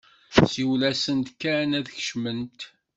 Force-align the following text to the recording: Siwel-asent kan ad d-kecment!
Siwel-asent 0.51 1.27
kan 1.41 1.69
ad 1.79 1.83
d-kecment! 1.85 2.59